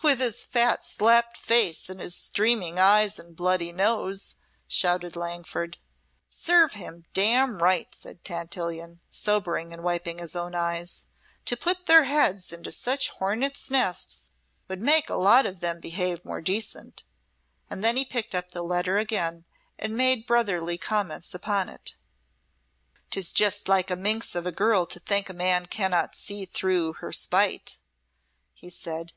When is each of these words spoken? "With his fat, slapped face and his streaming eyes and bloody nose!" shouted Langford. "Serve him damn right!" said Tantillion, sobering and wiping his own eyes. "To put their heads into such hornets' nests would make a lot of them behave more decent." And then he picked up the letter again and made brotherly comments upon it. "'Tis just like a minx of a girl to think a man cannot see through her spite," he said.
"With 0.00 0.20
his 0.20 0.44
fat, 0.44 0.84
slapped 0.86 1.36
face 1.36 1.88
and 1.90 1.98
his 1.98 2.14
streaming 2.14 2.78
eyes 2.78 3.18
and 3.18 3.34
bloody 3.34 3.72
nose!" 3.72 4.36
shouted 4.68 5.16
Langford. 5.16 5.78
"Serve 6.28 6.74
him 6.74 7.04
damn 7.12 7.60
right!" 7.60 7.92
said 7.92 8.22
Tantillion, 8.22 9.00
sobering 9.10 9.72
and 9.72 9.82
wiping 9.82 10.18
his 10.18 10.36
own 10.36 10.54
eyes. 10.54 11.04
"To 11.46 11.56
put 11.56 11.86
their 11.86 12.04
heads 12.04 12.52
into 12.52 12.70
such 12.70 13.08
hornets' 13.08 13.68
nests 13.68 14.30
would 14.68 14.80
make 14.80 15.10
a 15.10 15.16
lot 15.16 15.46
of 15.46 15.58
them 15.58 15.80
behave 15.80 16.24
more 16.24 16.40
decent." 16.40 17.02
And 17.68 17.82
then 17.82 17.96
he 17.96 18.04
picked 18.04 18.36
up 18.36 18.52
the 18.52 18.62
letter 18.62 18.98
again 18.98 19.46
and 19.80 19.96
made 19.96 20.26
brotherly 20.28 20.78
comments 20.78 21.34
upon 21.34 21.68
it. 21.68 21.96
"'Tis 23.10 23.32
just 23.32 23.66
like 23.68 23.90
a 23.90 23.96
minx 23.96 24.36
of 24.36 24.46
a 24.46 24.52
girl 24.52 24.86
to 24.86 25.00
think 25.00 25.28
a 25.28 25.32
man 25.34 25.66
cannot 25.66 26.14
see 26.14 26.44
through 26.44 26.92
her 27.00 27.12
spite," 27.12 27.80
he 28.54 28.70
said. 28.70 29.12